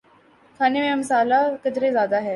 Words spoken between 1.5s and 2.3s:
قدرے زیادہ ہے